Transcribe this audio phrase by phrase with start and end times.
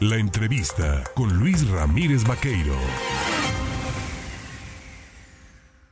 [0.00, 2.72] La entrevista con Luis Ramírez Vaqueiro.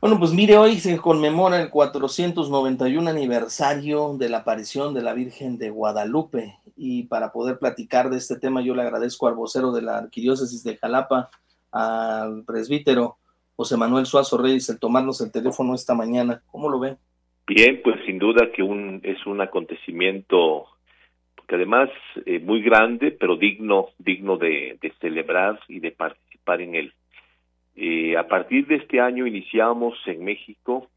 [0.01, 5.59] Bueno, pues mire, hoy se conmemora el 491 aniversario de la aparición de la Virgen
[5.59, 9.83] de Guadalupe y para poder platicar de este tema yo le agradezco al vocero de
[9.83, 11.29] la Arquidiócesis de Jalapa,
[11.71, 13.17] al presbítero
[13.57, 16.41] José Manuel Suazo Reyes, el tomarnos el teléfono esta mañana.
[16.47, 16.97] ¿Cómo lo ve?
[17.45, 20.65] Bien, pues sin duda que un, es un acontecimiento
[21.49, 21.89] que además
[22.27, 26.93] eh, muy grande, pero digno, digno de, celebrar y de participar en él.
[27.75, 30.87] Eh, a partir de este año iniciamos en México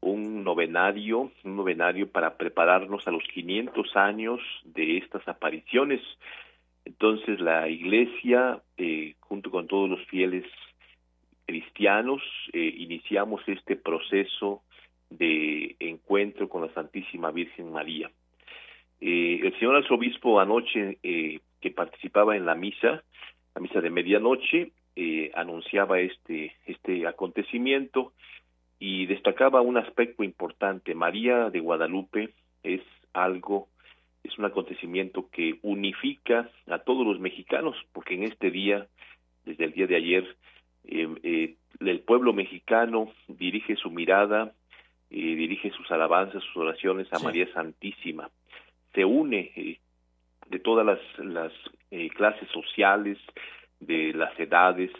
[0.00, 6.02] un novenario, un novenario para prepararnos a los 500 años de estas apariciones.
[6.84, 10.44] Entonces la Iglesia, eh, junto con todos los fieles
[11.46, 12.20] cristianos,
[12.52, 14.62] eh, iniciamos este proceso
[15.08, 18.10] de encuentro con la Santísima Virgen María.
[19.00, 23.02] Eh, el señor arzobispo anoche eh, que participaba en la misa,
[23.54, 28.12] la misa de medianoche, eh, anunciaba este, este acontecimiento
[28.80, 30.94] y destacaba un aspecto importante.
[30.94, 32.30] María de Guadalupe
[32.64, 32.82] es
[33.12, 33.68] algo,
[34.24, 38.88] es un acontecimiento que unifica a todos los mexicanos, porque en este día,
[39.44, 40.36] desde el día de ayer,
[40.84, 44.52] eh, el pueblo mexicano dirige su mirada,
[45.10, 48.30] dirige sus alabanzas, sus oraciones a María Santísima.
[48.94, 49.78] Se une
[50.48, 51.52] de todas las, las
[52.16, 53.18] clases sociales,
[53.80, 54.90] de las edades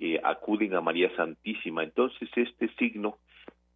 [0.00, 1.84] eh, acuden a María Santísima.
[1.84, 3.18] Entonces este signo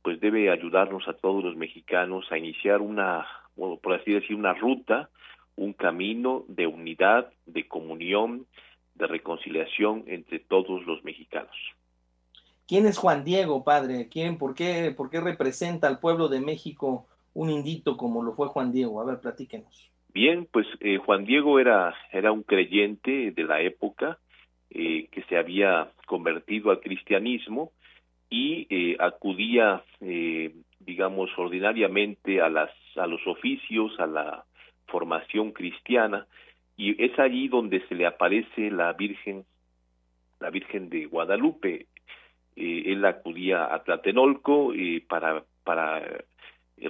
[0.03, 5.11] pues debe ayudarnos a todos los mexicanos a iniciar una, por así decir, una ruta,
[5.57, 8.47] un camino de unidad, de comunión,
[8.95, 11.55] de reconciliación entre todos los mexicanos.
[12.67, 14.09] ¿Quién es Juan Diego, padre?
[14.11, 18.49] ¿Quién, por qué, por qué representa al pueblo de México un indito como lo fue
[18.49, 19.01] Juan Diego?
[19.01, 19.91] A ver, platíquenos.
[20.13, 24.19] Bien, pues eh, Juan Diego era, era un creyente de la época,
[24.71, 27.73] eh, que se había convertido al cristianismo
[28.29, 34.45] y eh, acudía, eh, digamos, ordinariamente a, las, a los oficios, a la
[34.87, 36.27] formación cristiana,
[36.77, 39.47] y es allí donde se le aparece la Virgen,
[40.39, 41.87] la Virgen de Guadalupe.
[42.55, 44.75] él acudía a Tlatenolco
[45.09, 46.03] para, para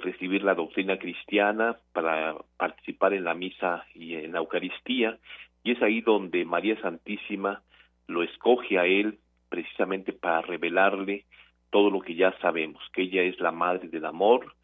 [0.02, 5.18] recibir la doctrina cristiana, para participar en la misa y en la Eucaristía,
[5.64, 7.62] y es ahí donde María Santísima
[8.06, 11.24] lo escoge a él precisamente para revelarle
[11.70, 14.54] todo lo que ya sabemos, que ella es la madre del amor,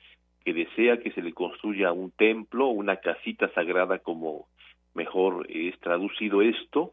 [0.45, 4.47] que desea que se le construya un templo, una casita sagrada como
[4.95, 6.93] mejor es traducido esto,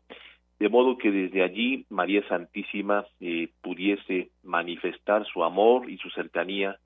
[0.59, 6.77] de modo que desde allí María Santísima eh, pudiese manifestar su amor y su cercanía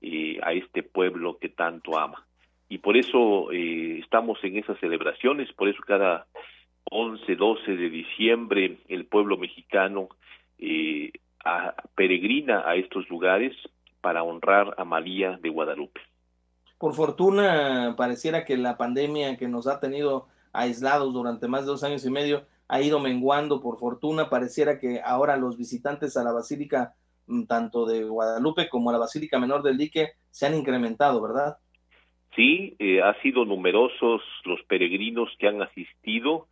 [0.00, 2.26] eh, a este pueblo que tanto ama.
[2.68, 6.26] Y por eso eh, estamos en esas celebraciones, por eso cada
[6.90, 10.08] 11, 12 de diciembre el pueblo mexicano
[10.58, 11.12] eh,
[11.94, 13.54] peregrina a estos lugares
[14.00, 16.00] para honrar a María de Guadalupe.
[16.78, 21.84] Por fortuna, pareciera que la pandemia que nos ha tenido aislados durante más de dos
[21.84, 23.60] años y medio ha ido menguando.
[23.60, 26.94] Por fortuna, pareciera que ahora los visitantes a la Basílica,
[27.46, 31.58] tanto de Guadalupe como la Basílica Menor del Dique, se han incrementado, ¿verdad?
[32.34, 36.46] Sí, eh, ha sido numerosos los peregrinos que han asistido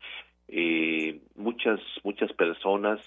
[0.49, 3.01] eh, muchas muchas personas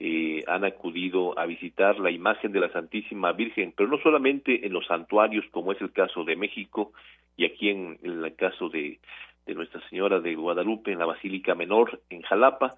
[0.00, 4.72] eh, han acudido a visitar la imagen de la Santísima Virgen, pero no solamente en
[4.72, 6.92] los santuarios, como es el caso de México
[7.36, 8.98] y aquí en, el caso de
[9.46, 12.74] Nuestra Señora de Guadalupe, en la Basílica Menor, en Jalapa,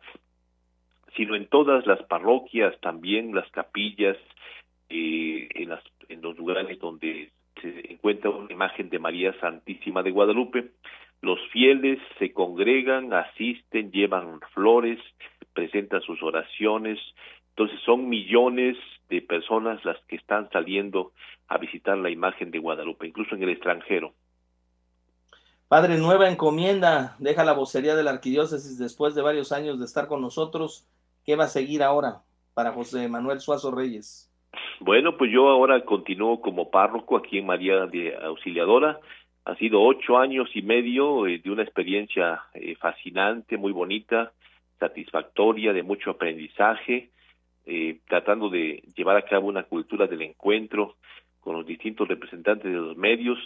[1.16, 4.16] sino en todas las parroquias, también las capillas,
[4.88, 7.30] eh, en, las, en los lugares donde
[7.60, 10.70] se encuentra una imagen de María Santísima de Guadalupe,
[11.22, 14.98] los fieles se congregan, asisten, llevan flores,
[15.54, 16.98] presentan sus oraciones.
[17.50, 18.76] Entonces son millones
[19.08, 21.12] de personas las que están saliendo
[21.48, 24.12] a visitar la imagen de Guadalupe, incluso en el extranjero.
[25.68, 30.06] Padre, nueva encomienda, deja la vocería de la arquidiócesis después de varios años de estar
[30.08, 30.86] con nosotros.
[31.24, 32.22] ¿Qué va a seguir ahora
[32.54, 34.30] para José Manuel Suazo Reyes?
[34.80, 39.00] Bueno, pues yo ahora continúo como párroco aquí en María de Auxiliadora
[39.44, 44.32] ha sido ocho años y medio eh, de una experiencia eh, fascinante, muy bonita,
[44.78, 47.10] satisfactoria, de mucho aprendizaje,
[47.66, 50.96] eh, tratando de llevar a cabo una cultura del encuentro
[51.40, 53.38] con los distintos representantes de los medios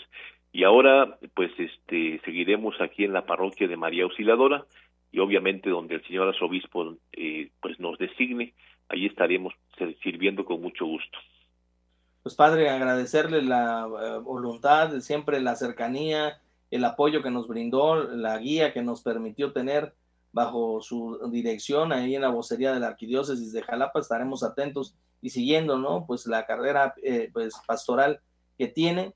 [0.52, 4.64] y ahora pues este seguiremos aquí en la parroquia de María Auxiliadora
[5.10, 6.96] y obviamente donde el señor arzobispo
[7.60, 8.54] pues nos designe,
[8.88, 9.54] ahí estaremos
[10.02, 11.18] sirviendo con mucho gusto
[12.28, 16.40] pues Padre, agradecerle la eh, voluntad, siempre la cercanía,
[16.70, 19.94] el apoyo que nos brindó, la guía que nos permitió tener
[20.32, 25.30] bajo su dirección ahí en la vocería de la arquidiócesis de Jalapa, estaremos atentos y
[25.30, 26.04] siguiendo, ¿no?
[26.06, 28.20] Pues la carrera eh, pues pastoral
[28.58, 29.14] que tiene.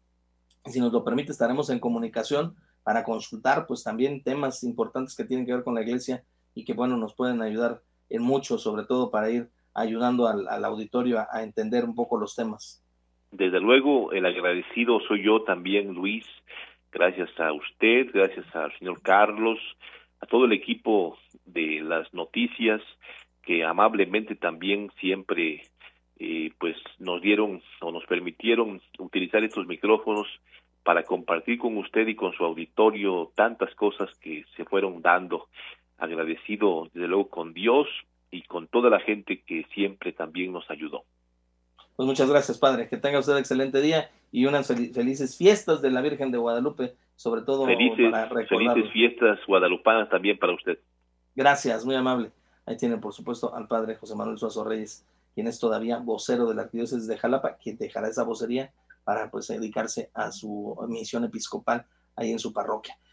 [0.65, 5.47] Si nos lo permite, estaremos en comunicación para consultar pues también temas importantes que tienen
[5.47, 6.25] que ver con la iglesia
[6.55, 7.81] y que bueno, nos pueden ayudar
[8.11, 12.85] en mucho, sobre todo para ir ayudando al, auditorio a, entender un poco los temas.
[13.31, 16.27] Desde luego, el agradecido soy yo también, Luis.
[16.91, 19.59] Gracias a usted, gracias al señor Carlos,
[20.21, 22.83] a todo el equipo de las noticias
[23.43, 25.63] que amablemente también siempre
[26.19, 30.29] eh, pues nos dieron o nos permitieron utilizar estos micrófonos
[30.83, 35.49] para compartir con usted y con su auditorio tantas cosas que se fueron dando.
[35.99, 37.87] Agradecido desde luego con Dios
[38.31, 41.05] y con toda la gente que siempre también nos ayudó.
[41.95, 42.89] Pues muchas gracias, Padre.
[42.89, 47.43] Que tenga usted excelente día y unas felices fiestas de la Virgen de Guadalupe, sobre
[47.43, 50.79] todo felices, para Felices fiestas guadalupanas también para usted.
[51.35, 52.31] Gracias, muy amable.
[52.67, 56.55] Ahí tiene, por supuesto, al Padre José Manuel Suazo Reyes, quien es todavía vocero de
[56.55, 58.73] la Arquidiócesis de Jalapa, quien dejará esa vocería
[59.05, 62.99] para pues dedicarse a su misión episcopal ahí en su parroquia.